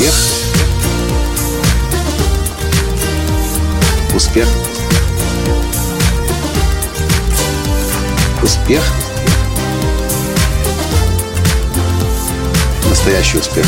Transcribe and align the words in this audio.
Успех. 0.00 0.14
Успех. 4.14 4.48
Успех. 8.42 8.82
Настоящий 12.88 13.36
успех. 13.36 13.66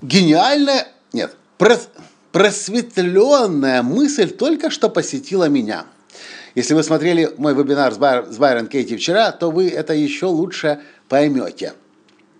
Гениальная, 0.00 0.88
нет, 1.12 1.36
прос- 1.58 1.88
просветленная 2.32 3.82
мысль 3.82 4.30
только 4.30 4.70
что 4.70 4.88
посетила 4.88 5.50
меня. 5.50 5.84
Если 6.54 6.72
вы 6.72 6.82
смотрели 6.82 7.30
мой 7.36 7.54
вебинар 7.54 7.92
с, 7.92 7.98
Байр, 7.98 8.24
с 8.30 8.38
Байрон 8.38 8.68
Кейти 8.68 8.96
вчера, 8.96 9.32
то 9.32 9.50
вы 9.50 9.68
это 9.68 9.92
еще 9.92 10.26
лучше 10.26 10.80
поймете. 11.10 11.74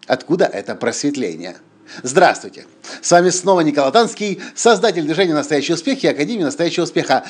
Откуда 0.07 0.47
это 0.47 0.75
просветление? 0.75 1.57
Здравствуйте! 2.03 2.67
С 3.01 3.11
вами 3.11 3.31
снова 3.31 3.61
Николай 3.61 3.93
Танский, 3.93 4.41
создатель 4.55 5.05
движения 5.05 5.35
«Настоящий 5.35 5.75
успех» 5.75 6.03
и 6.03 6.09
Академии 6.09 6.43
«Настоящего 6.43 6.85
успеха». 6.85 7.25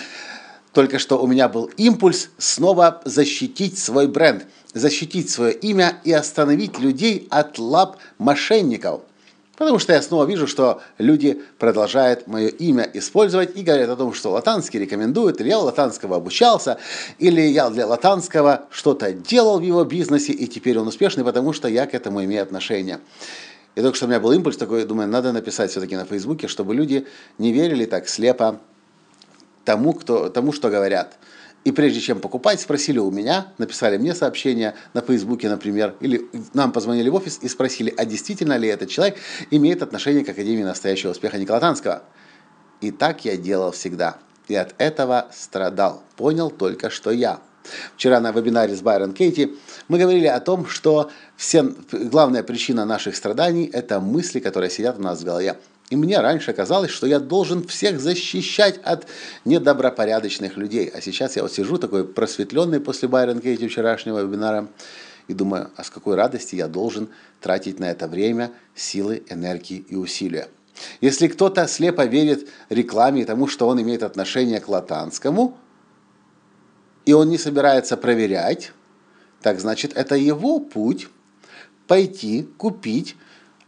Только 0.72 0.98
что 0.98 1.22
у 1.22 1.26
меня 1.26 1.50
был 1.50 1.70
импульс 1.76 2.30
снова 2.38 3.02
защитить 3.04 3.78
свой 3.78 4.08
бренд, 4.08 4.46
защитить 4.72 5.28
свое 5.28 5.52
имя 5.52 5.98
и 6.04 6.12
остановить 6.12 6.78
людей 6.78 7.26
от 7.30 7.58
лап 7.58 7.98
мошенников. 8.16 9.02
Потому 9.56 9.78
что 9.78 9.92
я 9.92 10.00
снова 10.00 10.24
вижу, 10.24 10.46
что 10.46 10.80
люди 10.98 11.42
продолжают 11.58 12.26
мое 12.26 12.48
имя 12.48 12.88
использовать 12.94 13.56
и 13.56 13.62
говорят 13.62 13.90
о 13.90 13.96
том, 13.96 14.14
что 14.14 14.30
Латанский 14.30 14.80
рекомендует, 14.80 15.40
или 15.40 15.48
я 15.48 15.58
у 15.58 15.64
Латанского 15.64 16.16
обучался, 16.16 16.78
или 17.18 17.42
я 17.42 17.68
для 17.68 17.86
Латанского 17.86 18.66
что-то 18.70 19.12
делал 19.12 19.58
в 19.58 19.62
его 19.62 19.84
бизнесе, 19.84 20.32
и 20.32 20.46
теперь 20.46 20.78
он 20.78 20.88
успешный, 20.88 21.22
потому 21.22 21.52
что 21.52 21.68
я 21.68 21.86
к 21.86 21.94
этому 21.94 22.24
имею 22.24 22.42
отношение. 22.42 23.00
И 23.74 23.80
только 23.80 23.96
что 23.96 24.06
у 24.06 24.08
меня 24.08 24.20
был 24.20 24.32
импульс 24.32 24.56
такой, 24.56 24.84
думаю, 24.84 25.08
надо 25.08 25.32
написать 25.32 25.70
все-таки 25.70 25.96
на 25.96 26.04
Фейсбуке, 26.04 26.48
чтобы 26.48 26.74
люди 26.74 27.06
не 27.38 27.52
верили 27.52 27.84
так 27.84 28.08
слепо 28.08 28.60
тому, 29.64 29.92
кто, 29.92 30.28
тому, 30.28 30.52
что 30.52 30.70
говорят. 30.70 31.18
И 31.64 31.70
прежде 31.70 32.00
чем 32.00 32.18
покупать, 32.18 32.60
спросили 32.60 32.98
у 32.98 33.10
меня, 33.10 33.52
написали 33.58 33.96
мне 33.96 34.14
сообщение 34.14 34.74
на 34.94 35.00
Фейсбуке, 35.00 35.48
например, 35.48 35.94
или 36.00 36.28
нам 36.54 36.72
позвонили 36.72 37.08
в 37.08 37.14
офис 37.14 37.38
и 37.40 37.48
спросили, 37.48 37.94
а 37.96 38.04
действительно 38.04 38.56
ли 38.56 38.68
этот 38.68 38.88
человек 38.88 39.16
имеет 39.50 39.82
отношение 39.82 40.24
к 40.24 40.28
Академии 40.28 40.64
настоящего 40.64 41.12
успеха 41.12 41.38
Никола 41.38 41.60
Танского. 41.60 42.02
И 42.80 42.90
так 42.90 43.24
я 43.24 43.36
делал 43.36 43.70
всегда. 43.70 44.18
И 44.48 44.56
от 44.56 44.74
этого 44.78 45.28
страдал. 45.32 46.02
Понял 46.16 46.50
только, 46.50 46.90
что 46.90 47.12
я. 47.12 47.40
Вчера 47.94 48.18
на 48.18 48.32
вебинаре 48.32 48.74
с 48.74 48.80
Байрон 48.80 49.12
Кейти 49.12 49.56
мы 49.86 49.98
говорили 49.98 50.26
о 50.26 50.40
том, 50.40 50.66
что 50.66 51.12
все, 51.36 51.62
главная 51.92 52.42
причина 52.42 52.84
наших 52.84 53.14
страданий– 53.14 53.70
это 53.72 54.00
мысли, 54.00 54.40
которые 54.40 54.68
сидят 54.68 54.98
у 54.98 55.02
нас 55.02 55.20
в 55.20 55.24
голове. 55.24 55.56
И 55.90 55.96
мне 55.96 56.18
раньше 56.20 56.52
казалось, 56.52 56.90
что 56.90 57.06
я 57.06 57.20
должен 57.20 57.66
всех 57.66 58.00
защищать 58.00 58.78
от 58.82 59.06
недобропорядочных 59.44 60.56
людей. 60.56 60.88
А 60.88 61.00
сейчас 61.00 61.36
я 61.36 61.42
вот 61.42 61.52
сижу 61.52 61.76
такой 61.76 62.06
просветленный 62.06 62.80
после 62.80 63.08
Байрон 63.08 63.40
Кейти 63.40 63.68
вчерашнего 63.68 64.20
вебинара 64.20 64.68
и 65.28 65.34
думаю, 65.34 65.70
а 65.76 65.84
с 65.84 65.90
какой 65.90 66.16
радости 66.16 66.56
я 66.56 66.66
должен 66.66 67.10
тратить 67.40 67.78
на 67.78 67.90
это 67.90 68.08
время, 68.08 68.52
силы, 68.74 69.22
энергии 69.28 69.84
и 69.88 69.94
усилия. 69.94 70.48
Если 71.00 71.28
кто-то 71.28 71.66
слепо 71.66 72.06
верит 72.06 72.48
рекламе 72.70 73.22
и 73.22 73.24
тому, 73.24 73.46
что 73.46 73.68
он 73.68 73.80
имеет 73.82 74.02
отношение 74.02 74.60
к 74.60 74.68
латанскому, 74.68 75.58
и 77.04 77.12
он 77.12 77.28
не 77.28 77.38
собирается 77.38 77.96
проверять, 77.96 78.72
так 79.42 79.60
значит, 79.60 79.92
это 79.96 80.14
его 80.14 80.60
путь 80.60 81.08
пойти, 81.86 82.48
купить, 82.56 83.16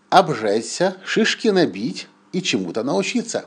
обжечься, 0.09 0.97
шишки 1.05 1.49
набить 1.49 2.09
и 2.35 2.43
чему-то 2.43 2.83
научиться. 2.83 3.47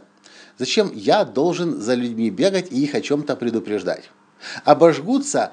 Зачем 0.57 0.91
я 0.93 1.23
должен 1.25 1.81
за 1.81 1.93
людьми 1.93 2.29
бегать 2.29 2.71
и 2.71 2.83
их 2.83 2.95
о 2.95 3.01
чем-то 3.01 3.35
предупреждать? 3.35 4.09
Обожгутся, 4.63 5.51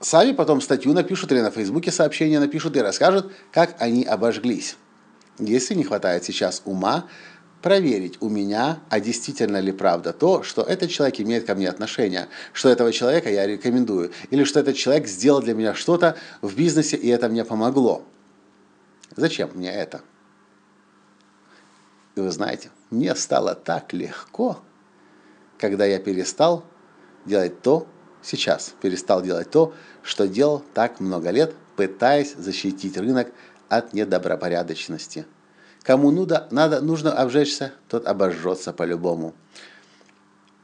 сами 0.00 0.32
потом 0.32 0.60
статью 0.60 0.92
напишут 0.92 1.32
или 1.32 1.40
на 1.40 1.50
Фейсбуке 1.50 1.90
сообщение 1.90 2.40
напишут 2.40 2.76
и 2.76 2.80
расскажут, 2.80 3.32
как 3.52 3.76
они 3.78 4.04
обожглись. 4.04 4.76
Если 5.38 5.74
не 5.74 5.84
хватает 5.84 6.24
сейчас 6.24 6.62
ума, 6.64 7.06
проверить 7.62 8.18
у 8.20 8.28
меня, 8.28 8.80
а 8.90 9.00
действительно 9.00 9.58
ли 9.58 9.72
правда 9.72 10.12
то, 10.12 10.42
что 10.42 10.60
этот 10.62 10.90
человек 10.90 11.18
имеет 11.20 11.46
ко 11.46 11.54
мне 11.54 11.68
отношение, 11.68 12.28
что 12.52 12.68
этого 12.68 12.92
человека 12.92 13.30
я 13.30 13.46
рекомендую, 13.46 14.12
или 14.28 14.44
что 14.44 14.60
этот 14.60 14.76
человек 14.76 15.08
сделал 15.08 15.40
для 15.40 15.54
меня 15.54 15.74
что-то 15.74 16.16
в 16.42 16.54
бизнесе, 16.54 16.98
и 16.98 17.08
это 17.08 17.30
мне 17.30 17.42
помогло. 17.42 18.04
Зачем 19.16 19.50
мне 19.54 19.72
это? 19.72 20.02
И 22.16 22.20
вы 22.20 22.30
знаете, 22.30 22.70
мне 22.90 23.14
стало 23.14 23.54
так 23.54 23.92
легко, 23.92 24.58
когда 25.58 25.84
я 25.84 25.98
перестал 25.98 26.64
делать 27.24 27.60
то, 27.62 27.86
сейчас 28.22 28.74
перестал 28.80 29.22
делать 29.22 29.50
то, 29.50 29.74
что 30.02 30.28
делал 30.28 30.62
так 30.74 31.00
много 31.00 31.30
лет, 31.30 31.54
пытаясь 31.76 32.34
защитить 32.34 32.96
рынок 32.96 33.32
от 33.68 33.92
недобропорядочности. 33.92 35.26
Кому 35.82 36.10
надо, 36.10 36.48
надо, 36.50 36.80
нужно 36.80 37.12
обжечься, 37.12 37.72
тот 37.88 38.06
обожжется 38.06 38.72
по-любому. 38.72 39.34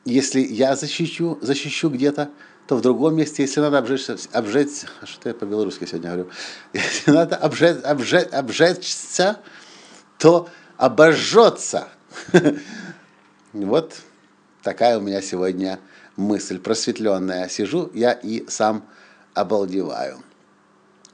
Если 0.04 0.40
я 0.40 0.76
защищу, 0.76 1.38
защищу 1.42 1.90
где-то, 1.90 2.30
то 2.66 2.76
в 2.76 2.80
другом 2.80 3.16
месте, 3.16 3.42
если 3.42 3.60
надо 3.60 3.78
обжечься, 3.78 4.16
обжечься, 4.32 4.86
что 5.04 5.28
я 5.28 5.34
по-белорусски 5.34 5.84
сегодня 5.84 6.10
говорю, 6.10 6.30
если 6.72 7.10
надо 7.10 7.36
обжечь, 7.36 7.82
обжечь, 7.84 8.28
обжечься, 8.32 9.40
то 10.18 10.48
обожжется. 10.80 11.88
Вот 13.52 13.96
такая 14.62 14.96
у 14.96 15.00
меня 15.00 15.20
сегодня 15.20 15.80
мысль 16.16 16.60
просветленная. 16.60 17.48
Сижу 17.48 17.90
я 17.94 18.12
и 18.12 18.48
сам 18.48 18.84
обалдеваю. 19.34 20.22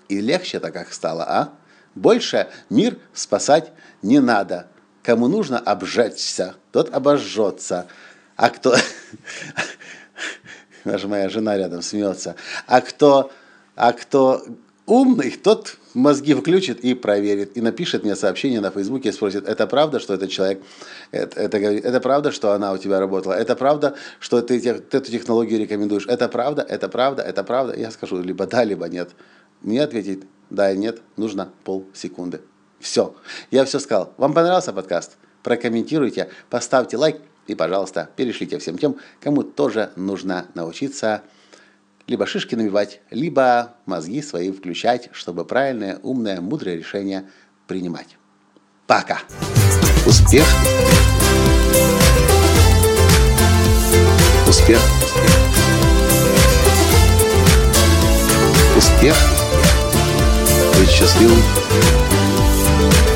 И 0.08 0.20
легче-то 0.20 0.70
как 0.70 0.92
стало, 0.92 1.24
а? 1.24 1.54
Больше 1.94 2.48
мир 2.68 2.98
спасать 3.14 3.72
не 4.02 4.20
надо. 4.20 4.68
Кому 5.02 5.28
нужно 5.28 5.58
обжечься, 5.58 6.56
тот 6.72 6.94
обожжется. 6.94 7.86
А 8.36 8.50
кто... 8.50 8.76
Даже 10.84 11.08
моя 11.08 11.30
жена 11.30 11.56
рядом 11.56 11.80
смеется. 11.80 12.36
А 12.66 12.82
кто, 12.82 13.32
а 13.74 13.94
кто 13.94 14.44
умный, 14.86 15.30
тот 15.30 15.76
мозги 15.94 16.34
включит 16.34 16.80
и 16.80 16.94
проверит. 16.94 17.56
И 17.56 17.60
напишет 17.60 18.04
мне 18.04 18.16
сообщение 18.16 18.60
на 18.60 18.70
Фейсбуке 18.70 19.08
и 19.08 19.12
спросит, 19.12 19.48
это 19.48 19.66
правда, 19.66 20.00
что 20.00 20.14
этот 20.14 20.30
человек, 20.30 20.62
это, 21.10 21.40
это, 21.40 21.58
это 21.58 22.00
правда, 22.00 22.32
что 22.32 22.52
она 22.52 22.72
у 22.72 22.78
тебя 22.78 23.00
работала? 23.00 23.32
Это 23.32 23.56
правда, 23.56 23.96
что 24.20 24.40
ты 24.42 24.58
эту 24.68 25.00
технологию 25.00 25.60
рекомендуешь? 25.60 26.06
Это 26.06 26.28
правда, 26.28 26.62
это 26.62 26.88
правда, 26.88 27.22
это 27.22 27.44
правда? 27.44 27.78
Я 27.78 27.90
скажу 27.90 28.20
либо 28.22 28.46
да, 28.46 28.64
либо 28.64 28.88
нет. 28.88 29.10
Мне 29.62 29.82
ответить 29.82 30.22
да 30.50 30.72
и 30.72 30.76
нет 30.76 31.02
нужно 31.16 31.50
полсекунды. 31.64 32.40
Все. 32.78 33.16
Я 33.50 33.64
все 33.64 33.78
сказал. 33.78 34.12
Вам 34.16 34.32
понравился 34.32 34.72
подкаст? 34.72 35.16
Прокомментируйте, 35.42 36.28
поставьте 36.50 36.96
лайк 36.96 37.20
и, 37.46 37.54
пожалуйста, 37.54 38.10
перешлите 38.16 38.58
всем 38.58 38.78
тем, 38.78 38.96
кому 39.20 39.42
тоже 39.42 39.90
нужно 39.96 40.46
научиться 40.54 41.22
либо 42.06 42.26
шишки 42.26 42.54
набивать, 42.54 43.00
либо 43.10 43.74
мозги 43.84 44.22
свои 44.22 44.52
включать, 44.52 45.08
чтобы 45.12 45.44
правильное, 45.44 45.98
умное, 46.02 46.40
мудрое 46.40 46.76
решение 46.76 47.28
принимать. 47.66 48.16
Пока! 48.86 49.20
Успех! 50.06 50.46
Успех! 54.48 54.80
Успех! 58.76 59.16
Быть 60.78 60.90
счастливым, 60.90 61.42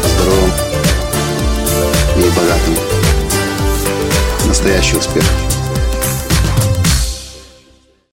здоровым 0.04 0.50
и 2.16 2.36
богатым. 2.36 2.74
Настоящий 4.48 4.96
успех! 4.96 5.24